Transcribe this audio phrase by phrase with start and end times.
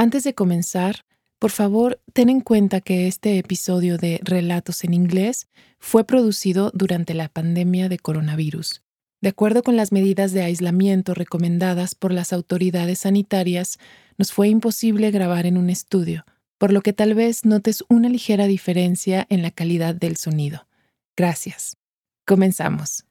[0.00, 1.04] Antes de comenzar,
[1.38, 5.46] por favor, ten en cuenta que este episodio de Relatos en inglés
[5.78, 8.82] fue producido durante la pandemia de coronavirus.
[9.20, 13.78] De acuerdo con las medidas de aislamiento recomendadas por las autoridades sanitarias,
[14.16, 16.24] nos fue imposible grabar en un estudio,
[16.56, 20.66] por lo que tal vez notes una ligera diferencia en la calidad del sonido.
[21.14, 21.76] Gracias.
[22.24, 23.04] Comenzamos.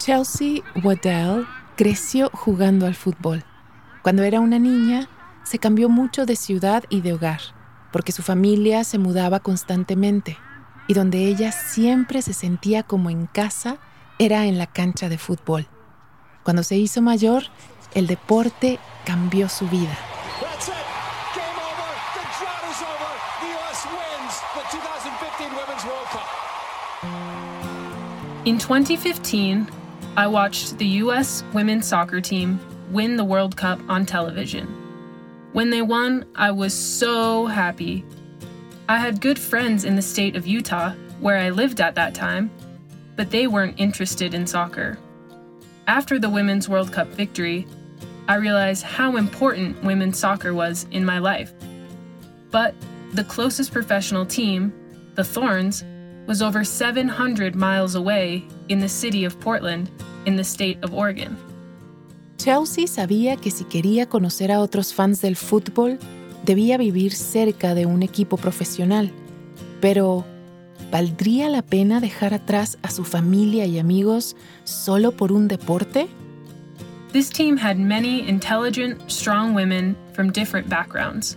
[0.00, 1.46] Chelsea Waddell
[1.76, 3.44] creció jugando al fútbol.
[4.02, 5.08] Cuando era una niña,
[5.42, 7.40] se cambió mucho de ciudad y de hogar,
[7.92, 10.38] porque su familia se mudaba constantemente,
[10.86, 13.78] y donde ella siempre se sentía como en casa
[14.18, 15.66] era en la cancha de fútbol.
[16.44, 17.44] Cuando se hizo mayor,
[17.94, 19.96] el deporte cambió su vida.
[28.44, 29.83] In 2015,
[30.16, 32.60] I watched the US women's soccer team
[32.92, 34.68] win the World Cup on television.
[35.52, 38.04] When they won, I was so happy.
[38.88, 42.52] I had good friends in the state of Utah, where I lived at that time,
[43.16, 44.98] but they weren't interested in soccer.
[45.88, 47.66] After the Women's World Cup victory,
[48.28, 51.52] I realized how important women's soccer was in my life.
[52.52, 52.76] But
[53.14, 54.72] the closest professional team,
[55.16, 55.82] the Thorns,
[56.26, 59.90] was over 700 miles away in the city of Portland,
[60.26, 61.36] in the state of Oregon.
[62.36, 65.98] Chelsea sabía que si quería conocer a otros fans del fútbol,
[66.44, 69.12] debía vivir cerca de un equipo profesional.
[69.80, 70.24] Pero,
[70.90, 76.08] ¿valdría la pena dejar atrás a su familia y amigos solo por un deporte?
[77.12, 81.36] This team had many intelligent, strong women from different backgrounds.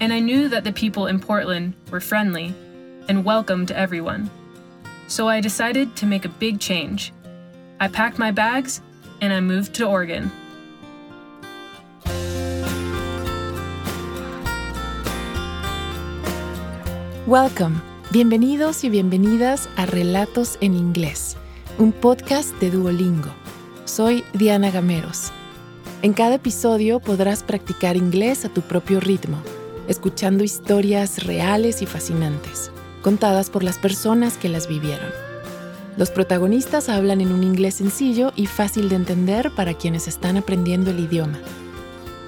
[0.00, 2.54] And I knew that the people in Portland were friendly
[3.08, 4.30] and welcomed everyone.
[5.08, 7.12] So I decided to make a big change.
[7.82, 8.82] I packed my bags
[9.22, 10.30] and I moved to Oregon.
[17.26, 17.80] Welcome.
[18.10, 21.38] Bienvenidos y bienvenidas a Relatos en Inglés,
[21.78, 23.30] un podcast de Duolingo.
[23.86, 25.32] Soy Diana Gameros.
[26.02, 29.38] En cada episodio podrás practicar inglés a tu propio ritmo,
[29.88, 35.29] escuchando historias reales y fascinantes, contadas por las personas que las vivieron.
[35.96, 40.90] Los protagonistas hablan en un inglés sencillo y fácil de entender para quienes están aprendiendo
[40.90, 41.38] el idioma.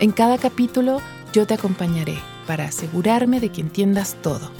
[0.00, 1.00] En cada capítulo
[1.32, 4.50] yo te acompañaré para asegurarme de que entiendas todo.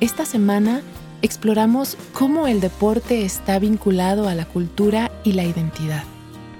[0.00, 0.82] Esta semana
[1.22, 6.04] exploramos cómo el deporte está vinculado a la cultura y la identidad.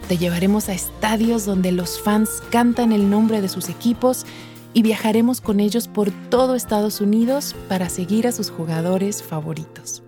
[0.08, 4.24] Te llevaremos a estadios donde los fans cantan el nombre de sus equipos
[4.72, 10.02] y viajaremos con ellos por todo Estados Unidos para seguir a sus jugadores favoritos.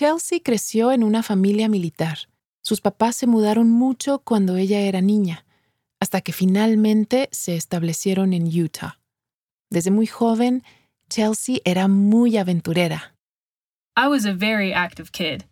[0.00, 2.20] Chelsea creció en una familia militar.
[2.62, 5.44] Sus papás se mudaron mucho cuando ella era niña,
[6.00, 8.98] hasta que finalmente se establecieron en Utah.
[9.68, 10.62] Desde muy joven,
[11.10, 13.14] Chelsea era muy aventurera.
[13.94, 15.44] I was a very active kid.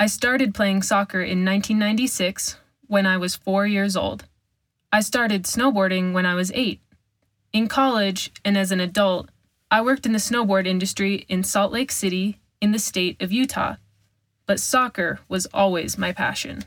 [0.00, 2.56] I started playing soccer in 1996
[2.88, 4.24] when I was four years old.
[4.92, 6.80] I started snowboarding when I was eight.
[7.52, 9.30] In college and as an adult,
[9.70, 13.76] I worked in the snowboard industry in Salt Lake City in the state of Utah.
[14.46, 16.64] But soccer was always my passion.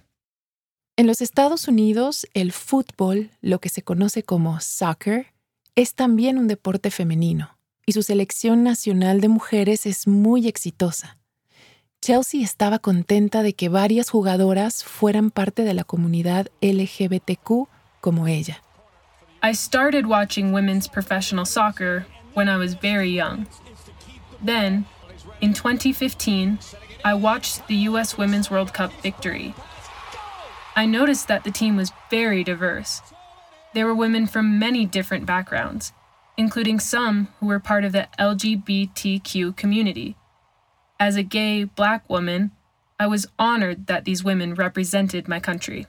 [0.97, 5.27] En los Estados Unidos, el fútbol, lo que se conoce como soccer,
[5.75, 11.17] es también un deporte femenino y su selección nacional de mujeres es muy exitosa.
[12.01, 17.67] Chelsea estaba contenta de que varias jugadoras fueran parte de la comunidad LGBTQ
[17.99, 18.61] como ella.
[19.43, 22.05] I started watching women's professional soccer
[22.35, 23.47] when I was very young.
[24.43, 24.85] Then,
[25.41, 26.59] in 2015,
[27.03, 29.53] I watched the US Women's World Cup victory.
[30.75, 33.01] I noticed that the team was very diverse
[33.75, 35.91] there were women from many different backgrounds,
[36.37, 40.15] including some who were part of the LGBTQ community.
[40.97, 42.51] As a gay black woman,
[42.97, 45.87] I was honored that these women represented my country.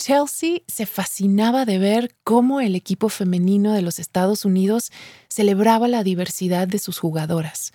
[0.00, 4.90] Chelsea se fascinaba de ver cómo el equipo femenino de los Estados Unidos
[5.28, 7.70] celebraba la diversidad de sus jugadoras.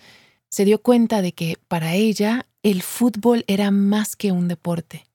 [0.52, 5.06] Se dio cuenta de que, para ella, el fútbol era más que un deporte.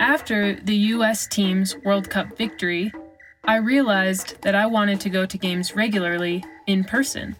[0.00, 2.90] After the US team's World Cup victory,
[3.44, 7.36] I realized that I wanted to go to games regularly in person.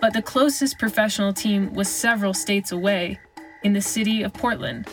[0.00, 3.18] But the closest professional team was several states away,
[3.64, 4.88] in the city of Portland.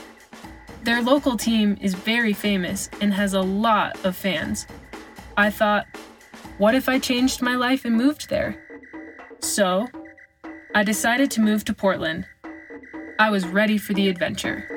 [0.84, 4.68] Their local team is very famous and has a lot of fans.
[5.38, 5.86] I thought,
[6.58, 8.62] what if I changed my life and moved there?
[9.40, 9.88] So,
[10.78, 12.26] I decided to move to Portland.
[13.18, 14.68] I was ready for the adventure.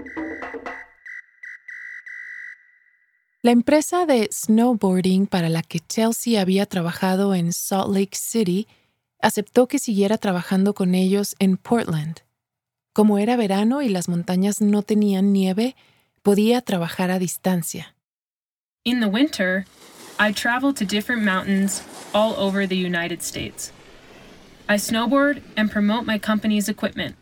[3.42, 8.68] La empresa de snowboarding para la que Chelsea había trabajado en Salt Lake City
[9.20, 12.20] aceptó que siguiera trabajando con ellos en Portland.
[12.92, 15.74] Como era verano y las montañas no tenían nieve,
[16.22, 17.96] podía trabajar a distancia.
[18.84, 19.66] In the winter,
[20.20, 21.82] I travel to different mountains
[22.14, 23.72] all over the United States.
[24.70, 27.16] I snowboard and promote my company's equipment.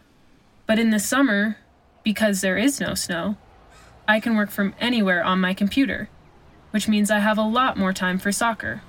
[0.66, 1.58] But in the summer,
[2.02, 3.37] because there is no snow,
[4.08, 6.08] I can work from anywhere on my computer,
[6.72, 8.82] which means I have a lot more time for soccer.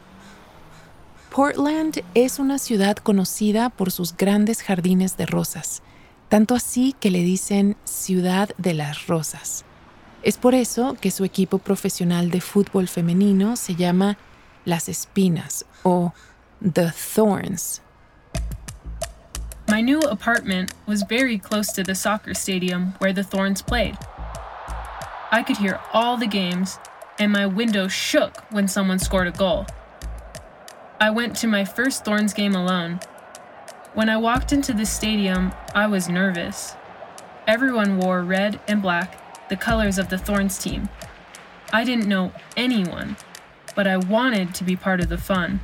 [1.30, 5.84] Portland es una ciudad conocida por sus grandes jardines de rosas,
[6.28, 9.66] tanto así que le dicen Ciudad de las Rosas.
[10.24, 14.18] Es por eso que su equipo profesional de fútbol femenino se llama
[14.66, 16.12] Las Espinas o
[16.60, 17.84] The Thorns.
[19.70, 23.98] My new apartment was very close to the soccer stadium where the Thorns played.
[25.30, 26.80] I could hear all the games,
[27.20, 29.66] and my window shook when someone scored a goal.
[31.02, 33.02] I went to my first Thorns game alone.
[33.94, 36.74] When I walked into the stadium, I was nervous.
[37.46, 40.88] Everyone wore red and black, the colors of the Thorns team.
[41.74, 43.18] I didn't know anyone,
[43.76, 45.60] but I wanted to be part of the fun.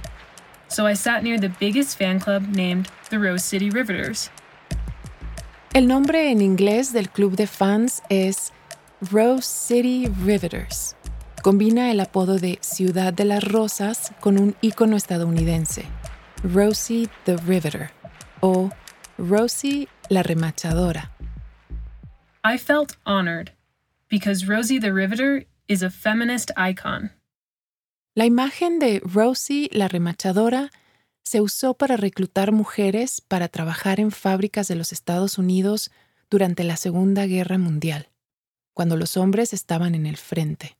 [0.73, 4.31] So I sat near the biggest fan club named the Rose City Riveters.
[5.75, 8.51] El nombre en inglés del club de fans es
[9.11, 10.95] Rose City Riveters.
[11.43, 15.85] Combina el apodo de Ciudad de las Rosas con un ícono estadounidense,
[16.41, 17.91] Rosie the Riveter
[18.41, 18.71] o
[19.19, 21.11] Rosie la Remachadora.
[22.43, 23.51] I felt honored
[24.09, 27.11] because Rosie the Riveter is a feminist icon.
[28.15, 30.69] La imagen de Rosie la Remachadora
[31.23, 35.91] se usó para reclutar mujeres para trabajar en fábricas de los Estados Unidos
[36.29, 38.09] durante la Segunda Guerra Mundial
[38.73, 40.77] cuando los hombres estaban en el frente.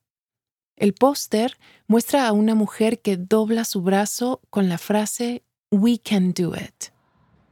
[0.75, 1.57] El póster
[1.87, 6.91] muestra a una mujer que dobla su brazo con la frase We can do it.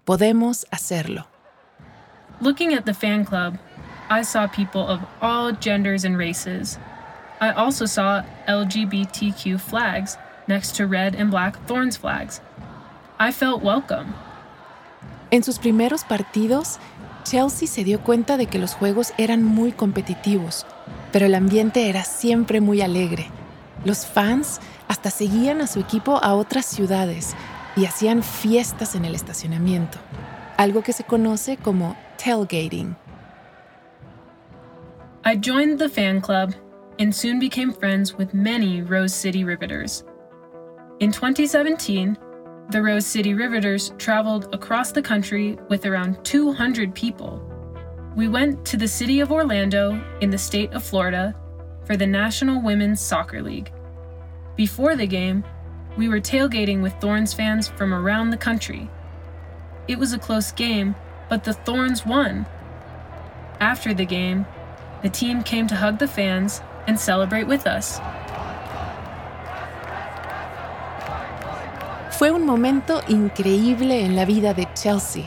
[0.05, 1.27] Podemos hacerlo.
[2.39, 3.57] Looking at the fan club,
[4.09, 6.79] I saw people of all genders and races.
[7.41, 10.15] I also saw LGBTQ flags
[10.47, 12.39] next to red and black thorns flags.
[13.19, 14.13] I felt welcome.
[15.31, 16.77] En sus primeros partidos,
[17.23, 20.67] Chelsea se dio cuenta de que los juegos eran muy competitivos,
[21.11, 23.31] pero el ambiente era siempre muy alegre.
[23.85, 27.35] Los fans hasta seguían a su equipo a otras ciudades
[27.75, 29.97] y hacían fiestas en el estacionamiento,
[30.57, 32.95] algo que se conoce como tailgating.
[35.25, 36.53] I joined the fan club
[37.01, 40.03] and soon became friends with many Rose City Riveters.
[40.99, 42.15] In 2017,
[42.69, 47.41] the Rose City Riveters traveled across the country with around 200 people.
[48.15, 51.35] We went to the city of Orlando in the state of Florida
[51.85, 53.71] for the National Women's Soccer League.
[54.55, 55.43] Before the game,
[55.97, 58.87] we were tailgating with Thorns fans from around the country.
[59.87, 60.93] It was a close game,
[61.29, 62.45] but the Thorns won.
[63.59, 64.45] After the game,
[65.01, 67.99] the team came to hug the fans and celebrate with us.
[72.11, 75.23] Fue un momento increíble en la vida de Chelsea.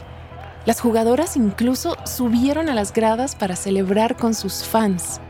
[0.65, 5.20] Las jugadoras incluso subieron a las gradas para celebrar con sus fans.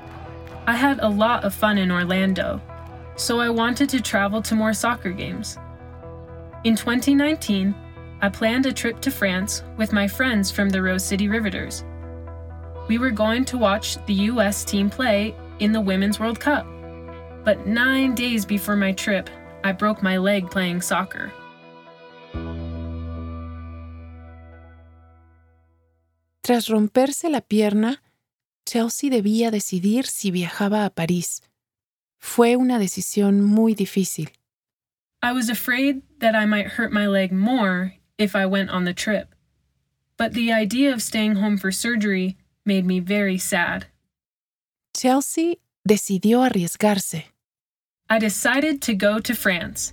[0.66, 2.60] I had a lot of fun in Orlando,
[3.16, 5.58] so I wanted to travel to more soccer games.
[6.64, 7.74] In 2019,
[8.22, 11.84] I planned a trip to France with my friends from the Rose City Riveters.
[12.88, 16.66] We were going to watch the US team play in the Women's World Cup.
[17.44, 19.28] But nine days before my trip,
[19.62, 21.32] I broke my leg playing soccer.
[26.42, 28.02] Tras romperse la pierna,
[28.66, 31.40] Chelsea debía decidir si viajaba a París.
[32.18, 34.30] Fue una decisión muy difícil.
[35.22, 38.92] I was afraid that I might hurt my leg more if I went on the
[38.92, 39.34] trip.
[40.18, 43.86] But the idea of staying home for surgery made me very sad.
[44.96, 45.58] Chelsea
[45.88, 47.24] decidió arriesgarse.
[48.08, 49.92] I decided to go to France.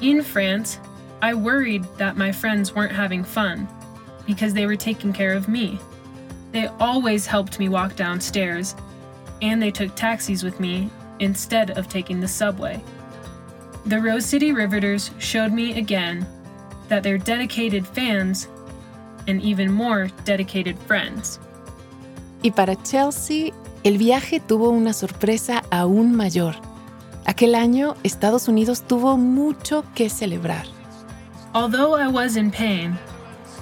[0.00, 0.78] In France,
[1.20, 3.66] I worried that my friends weren't having fun
[4.26, 5.80] because they were taking care of me.
[6.52, 8.76] They always helped me walk downstairs,
[9.40, 12.82] and they took taxis with me instead of taking the subway.
[13.86, 16.24] The Rose City Riveters showed me again
[16.88, 18.46] that they're dedicated fans
[19.26, 21.40] and even more dedicated friends.
[22.42, 23.52] Y para Chelsea,
[23.84, 26.56] el viaje tuvo una sorpresa aún mayor.
[27.24, 30.66] Aquel año, Estados Unidos tuvo mucho que celebrar.
[31.54, 32.98] Although I was in pain,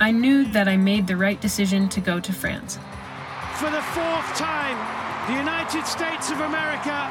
[0.00, 2.78] I knew that I made the right decision to go to France.
[3.56, 4.78] For the fourth time,
[5.26, 7.10] the United States of America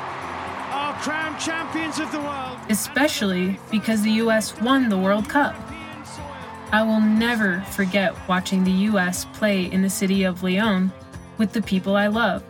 [0.72, 2.58] are crowned champions of the world.
[2.70, 5.54] Especially because the US won the World Cup.
[6.72, 10.92] I will never forget watching the US play in the city of Lyon
[11.40, 12.44] with the people I love.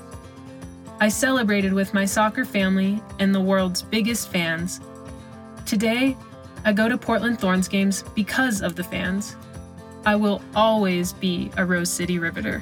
[0.99, 4.81] I celebrated with my soccer family and the world's biggest fans.
[5.65, 6.17] Today,
[6.65, 9.37] I go to Portland Thorns games because of the fans.
[10.05, 12.61] I will always be a Rose City Riveter.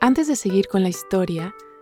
[0.00, 1.52] Antes de seguir con la historia,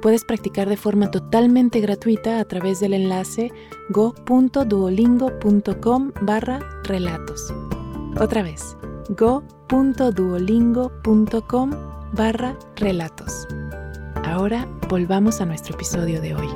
[0.00, 3.50] puedes practicar de forma totalmente gratuita a través del enlace
[3.90, 7.52] go.duolingo.com barra relatos.
[8.20, 8.76] Otra vez,
[9.10, 11.70] go.duolingo.com
[12.12, 13.46] barra relatos.
[14.24, 16.48] Ahora volvamos a nuestro episodio de hoy.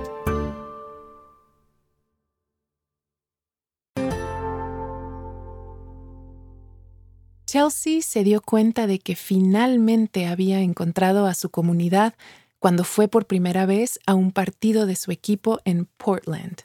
[7.52, 12.14] Chelsea se dio cuenta de que finalmente había encontrado a su comunidad
[12.62, 16.62] cuando fue por primera vez a un partido de su equipo en Portland.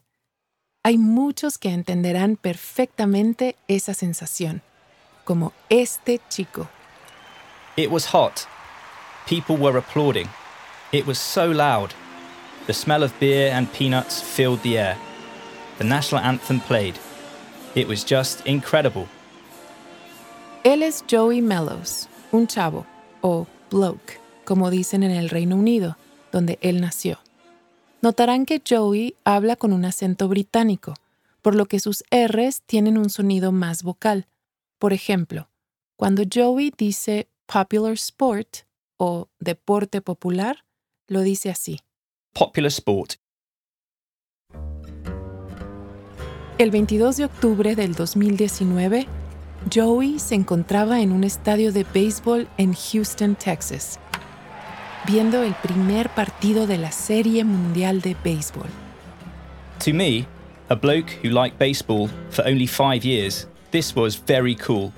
[0.84, 4.62] Hay muchos que entenderán perfectamente esa sensación,
[5.26, 6.70] como este chico.
[7.76, 8.48] It was hot.
[9.26, 10.30] People were applauding.
[10.92, 11.96] It was so loud.
[12.68, 14.98] The smell of beer and peanuts filled the air.
[15.80, 17.00] The national anthem played.
[17.74, 19.08] It was just incredible.
[20.64, 22.86] Él es Joey Mellows, un chavo,
[23.24, 25.98] o bloke, como dicen en el Reino Unido,
[26.32, 27.20] donde él nació.
[28.02, 30.94] Notarán que Joey habla con un acento británico,
[31.42, 34.26] por lo que sus Rs tienen un sonido más vocal.
[34.80, 35.50] Por ejemplo,
[35.98, 38.60] cuando Joey dice popular sport
[38.96, 40.64] o deporte popular,
[41.08, 41.82] lo dice así.
[42.32, 43.16] Popular sport.
[46.58, 49.08] El 22 de octubre del 2019,
[49.74, 54.00] Joey se encontraba en un estadio de béisbol en Houston, Texas,
[55.08, 58.68] viendo el primer partido de la Serie Mundial de Béisbol.
[59.80, 60.28] To me,
[60.70, 64.92] a bloke who liked baseball for only five years, this was very cool.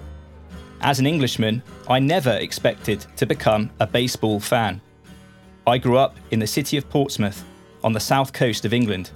[0.82, 4.82] As an Englishman, I never expected to become a baseball fan.
[5.68, 7.44] I grew up in the city of Portsmouth,
[7.84, 9.12] on the south coast of England.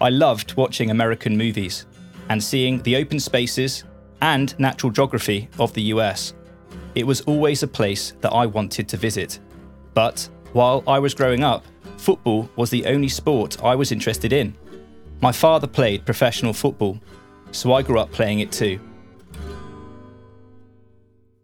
[0.00, 1.84] I loved watching American movies
[2.30, 3.84] and seeing the open spaces
[4.22, 6.32] and natural geography of the US.
[6.94, 9.38] It was always a place that I wanted to visit.
[9.94, 11.64] But while I was growing up,
[11.96, 14.54] football was the only sport I was interested in.
[15.20, 16.98] My father played professional football,
[17.52, 18.80] so I grew up playing it too.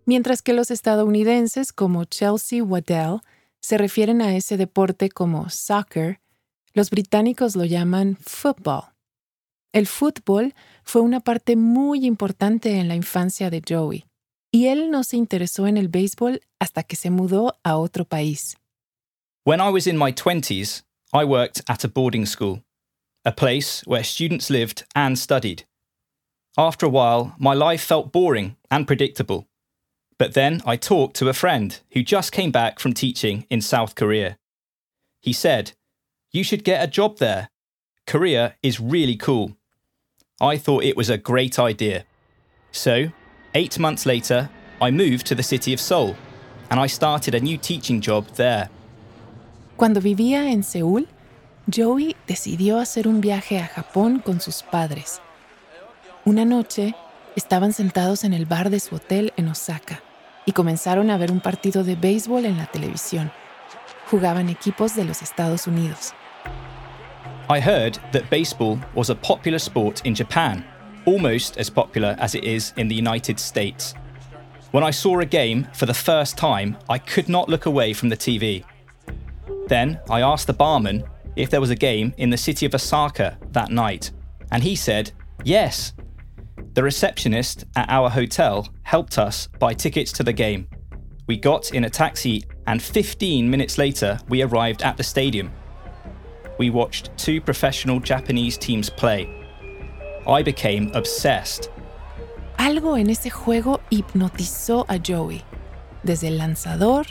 [0.06, 3.20] Mientras que los estadounidenses como Chelsea Waddell
[3.60, 6.20] se refieren a ese deporte como soccer,
[6.72, 8.94] los británicos lo llaman football.
[9.72, 14.06] El fútbol fue una parte muy importante en la infancia de Joey,
[14.50, 18.56] y él no se interesó en el béisbol hasta que se mudó a otro país.
[19.44, 22.62] When I was in my 20s, I worked at a boarding school,
[23.24, 25.64] a place where students lived and studied.
[26.56, 29.46] After a while, my life felt boring and predictable.
[30.18, 33.94] But then I talked to a friend who just came back from teaching in South
[33.94, 34.36] Korea.
[35.20, 35.72] He said,
[36.32, 37.50] You should get a job there.
[38.06, 39.56] Korea is really cool.
[40.40, 42.04] I thought it was a great idea.
[42.72, 43.12] So,
[43.54, 44.48] eight months later,
[44.80, 46.16] I moved to the city of Seoul
[46.70, 48.68] and I started a new teaching job there.
[49.76, 51.06] Cuando vivía en Seúl,
[51.72, 55.20] Joey decidió hacer un viaje a Japón con sus padres.
[56.24, 56.94] Una noche,
[57.36, 60.02] estaban sentados en el bar de su hotel en Osaka
[60.44, 63.30] y comenzaron a ver un partido de béisbol en la televisión.
[64.10, 66.14] Jugaban equipos de los Estados Unidos.
[67.50, 70.64] I heard that baseball was a popular sport in Japan,
[71.08, 73.94] almost as popular as it is in the United States.
[74.72, 78.10] When I saw a game for the first time, I could not look away from
[78.10, 78.62] the TV.
[79.68, 83.38] Then I asked the barman if there was a game in the city of Osaka
[83.52, 84.10] that night,
[84.52, 85.12] and he said,
[85.44, 85.94] yes.
[86.74, 90.68] The receptionist at our hotel helped us buy tickets to the game.
[91.26, 95.50] We got in a taxi and 15 minutes later, we arrived at the stadium.
[96.58, 99.37] We watched two professional Japanese teams play.
[100.28, 101.70] I became obsessed.
[102.58, 105.42] Algo en ese juego hipnotizó a Joey,
[106.04, 107.06] desde el lanzador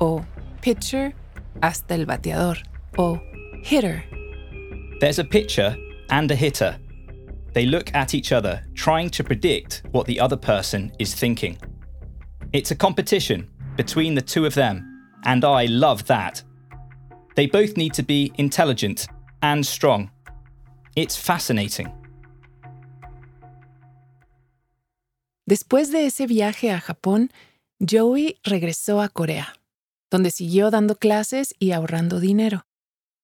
[0.00, 0.24] o
[0.62, 1.14] pitcher
[1.60, 2.56] hasta el bateador
[2.96, 3.20] o
[3.62, 4.04] hitter.
[5.00, 5.76] There's a pitcher
[6.08, 6.78] and a hitter.
[7.52, 11.58] They look at each other, trying to predict what the other person is thinking.
[12.52, 16.42] It's a competition between the two of them, and I love that.
[17.34, 19.06] They both need to be intelligent
[19.42, 20.10] and strong.
[20.96, 21.92] It's fascinating.
[25.46, 27.30] Después de ese viaje a Japón,
[27.78, 29.54] Joey regresó a Corea,
[30.10, 32.66] donde siguió dando clases y ahorrando dinero.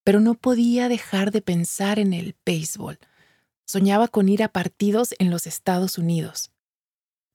[0.04, 2.98] Pero no podía dejar de pensar en el béisbol.
[3.66, 6.50] Soñaba con ir a partidos en los Estados Unidos.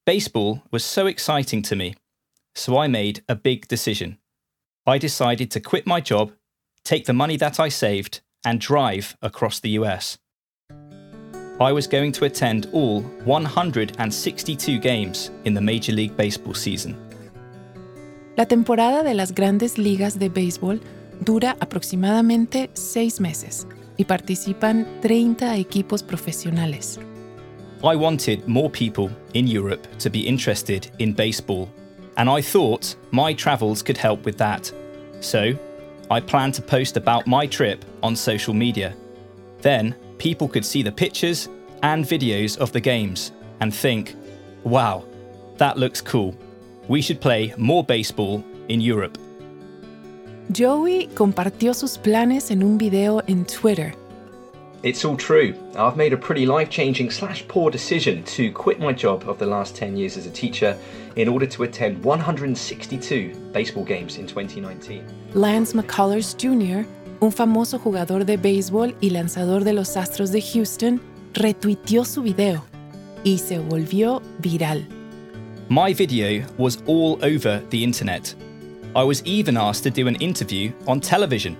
[0.05, 1.93] Baseball was so exciting to me,
[2.55, 4.19] so I made a big decision.
[4.85, 6.31] I decided to quit my job,
[6.85, 10.17] take the money that I saved, and drive across the US.
[11.59, 16.95] I was going to attend all 162 games in the Major League Baseball season.
[18.35, 20.79] La temporada de las grandes ligas de béisbol
[21.19, 23.65] dura aproximadamente seis meses
[23.97, 26.99] y participan 30 equipos profesionales.
[27.83, 31.69] I wanted more people in Europe to be interested in baseball,
[32.17, 34.71] and I thought my travels could help with that.
[35.21, 35.57] So,
[36.11, 38.93] I planned to post about my trip on social media.
[39.63, 41.49] Then, people could see the pictures
[41.83, 44.15] and videos of the games and think,
[44.63, 45.03] wow,
[45.57, 46.35] that looks cool.
[46.87, 49.17] We should play more baseball in Europe.
[50.51, 53.93] Joey compartió sus planes en un video en Twitter.
[54.83, 55.55] It's all true.
[55.75, 59.45] I've made a pretty life changing slash poor decision to quit my job of the
[59.45, 60.77] last 10 years as a teacher
[61.15, 65.03] in order to attend 162 baseball games in 2019.
[65.33, 66.87] Lance McCullers Jr.,
[67.19, 71.01] un famoso jugador de béisbol y lanzador de los Astros de Houston,
[71.33, 72.63] retuiteó su video
[73.23, 74.87] y se volvió viral.
[75.69, 78.33] My video was all over the internet.
[78.95, 81.57] I was even asked to do an interview on television.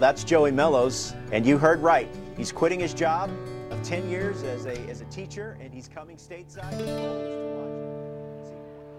[0.00, 2.08] That's Joey Mellows, and you heard right.
[2.36, 3.30] He's quitting his job
[3.70, 6.74] of 10 years as a, as a teacher, and he's coming stateside.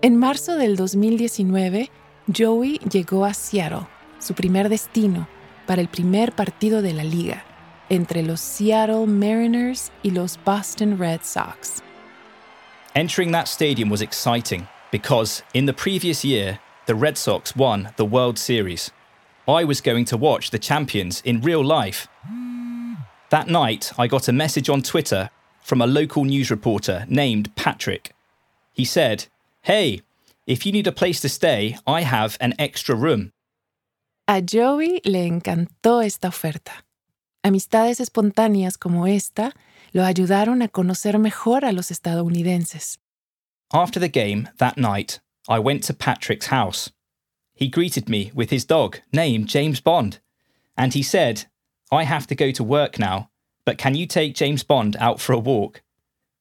[0.02, 1.90] En marzo del 2019,
[2.28, 3.88] Joey llegó a Seattle,
[4.20, 5.28] su primer destino,
[5.66, 7.44] para el primer partido de la liga,
[7.90, 11.82] entre los Seattle Mariners y los Boston Red Sox.
[12.96, 18.06] Entering that stadium was exciting because in the previous year, the Red Sox won the
[18.06, 18.92] World Series.
[19.48, 22.08] I was going to watch the champions in real life.
[23.32, 25.30] That night, I got a message on Twitter
[25.62, 28.14] from a local news reporter named Patrick.
[28.72, 29.26] He said,
[29.64, 30.02] Hey,
[30.48, 33.34] if you need a place to stay, I have an extra room.
[34.28, 36.84] A Joey le encantó esta oferta.
[37.44, 39.54] Amistades espontáneas como esta
[39.94, 42.98] lo ayudaron a conocer mejor a los estadounidenses.
[43.72, 46.92] After the game that night, I went to Patrick's house.
[47.54, 50.20] He greeted me with his dog, named James Bond,
[50.76, 51.46] and he said,
[51.92, 53.30] I have to go to work now,
[53.64, 55.84] but can you take James Bond out for a walk?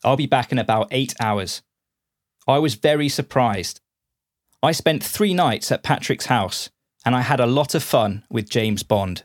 [0.03, 1.62] I'll be back in about eight hours.
[2.49, 3.83] I was very surprised.
[4.62, 6.70] I spent three nights at Patrick's house,
[7.04, 9.24] and I had a lot of fun with James Bond.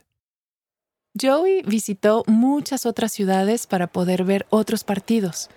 [1.14, 5.48] Joey visitó muchas otras ciudades para poder ver otros partidos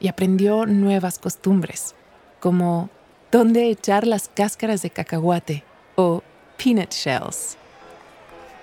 [0.00, 1.94] y aprendió nuevas costumbres,
[2.40, 2.90] como
[3.30, 5.64] dónde echar las cáscaras de cacahuate
[5.96, 6.22] o
[6.56, 7.56] peanut shells.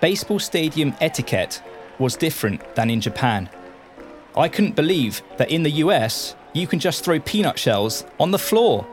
[0.00, 1.60] Baseball stadium etiquette
[1.98, 3.48] was different than in Japan.
[4.36, 8.38] I couldn't believe that in the US, you can just throw peanut shells on the
[8.38, 8.84] floor.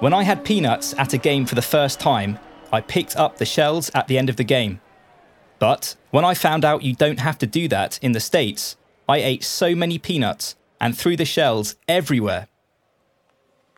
[0.00, 2.38] When I had peanuts at a game for the first time,
[2.76, 4.80] I picked up the shells at the end of the game.
[5.58, 8.76] But when I found out you don't have to do that in the States,
[9.08, 12.48] I ate so many peanuts and threw the shells everywhere.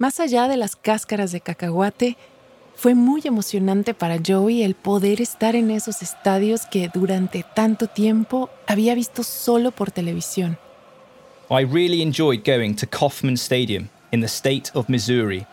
[0.00, 2.16] Más allá de las cáscaras de cacahuate,
[2.74, 8.50] fue muy emocionante para Joey el poder estar en esos estadios que durante tanto tiempo
[8.66, 10.58] había visto solo por televisión.
[11.50, 15.46] I really enjoyed going to Kauffman Stadium in the state of Missouri.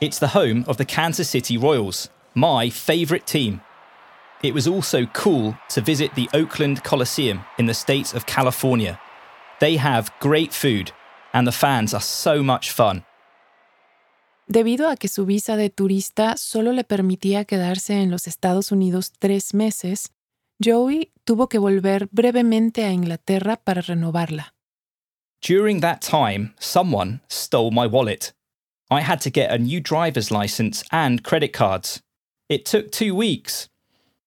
[0.00, 3.60] It's the home of the Kansas City Royals, my favourite team.
[4.42, 9.00] It was also cool to visit the Oakland Coliseum in the state of California.
[9.60, 10.92] They have great food,
[11.32, 13.04] and the fans are so much fun.
[14.46, 19.12] Debido a que su visa de turista solo le permitía quedarse en los Estados Unidos
[19.18, 20.10] tres meses,
[20.62, 24.54] Joey tuvo que volver brevemente a Inglaterra para renovarla.
[25.40, 28.34] During that time, someone stole my wallet.
[28.90, 32.03] I had to get a new driver's license and credit cards.
[32.48, 33.68] It took two weeks.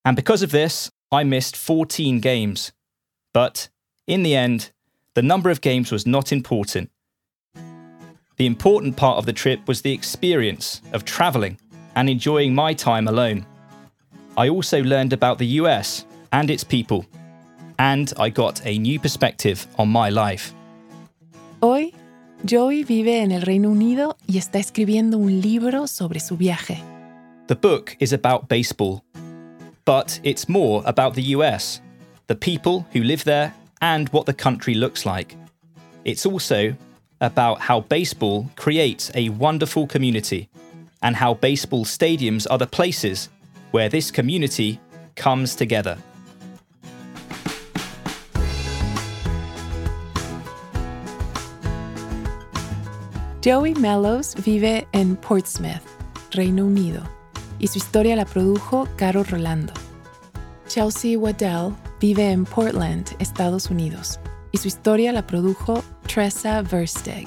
[0.04, 2.72] And because of this, I missed 14 games.
[3.32, 3.68] But
[4.06, 4.72] in the end,
[5.14, 6.90] the number of games was not important.
[8.36, 11.58] The important part of the trip was the experience of travelling
[11.94, 13.46] and enjoying my time alone.
[14.36, 17.04] I also learned about the US and its people,
[17.78, 20.52] and I got a new perspective on my life.
[21.60, 21.92] Hoy,
[22.44, 26.80] Joey vive en el Reino Unido y está escribiendo un libro sobre su viaje.
[27.48, 29.02] The book is about baseball,
[29.86, 31.80] but it's more about the US,
[32.26, 35.34] the people who live there, and what the country looks like.
[36.04, 36.76] It's also
[37.22, 40.50] about how baseball creates a wonderful community
[41.00, 43.30] and how baseball stadiums are the places
[43.70, 44.78] where this community
[45.16, 45.96] comes together.
[53.40, 55.96] Joey Mellows vive en Portsmouth,
[56.36, 57.02] Reino Unido,
[57.58, 59.72] y su historia la produjo Caro Rolando.
[60.66, 64.20] Chelsea Waddell vive en Portland, Estados Unidos,
[64.52, 67.26] y su historia la produjo Tressa Versteg.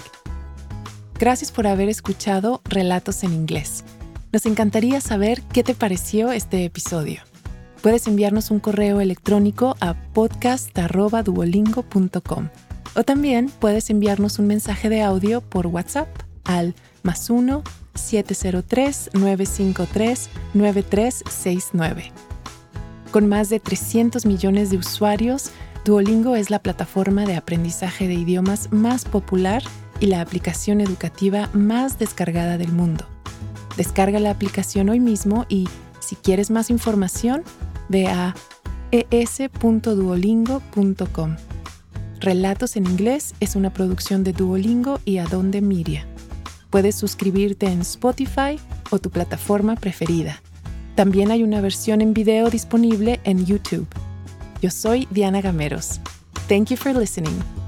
[1.19, 3.83] Gracias por haber escuchado Relatos en Inglés.
[4.31, 7.21] Nos encantaría saber qué te pareció este episodio.
[7.81, 12.49] Puedes enviarnos un correo electrónico a podcast.duolingo.com
[12.95, 16.07] o también puedes enviarnos un mensaje de audio por WhatsApp
[16.43, 17.63] al más 1
[17.95, 22.11] 703 953 9369.
[23.11, 25.51] Con más de 300 millones de usuarios,
[25.83, 29.63] Duolingo es la plataforma de aprendizaje de idiomas más popular
[29.99, 33.05] y la aplicación educativa más descargada del mundo.
[33.77, 35.67] Descarga la aplicación hoy mismo y,
[35.99, 37.43] si quieres más información,
[37.89, 38.35] ve a
[38.91, 41.35] es.duolingo.com.
[42.19, 46.05] Relatos en inglés es una producción de Duolingo y Adonde Miria.
[46.71, 48.57] Puedes suscribirte en Spotify
[48.91, 50.41] o tu plataforma preferida.
[50.95, 53.87] También hay una versión en video disponible en YouTube.
[54.61, 55.99] Yo soy Diana Gameros.
[56.47, 57.60] Thank you for listening.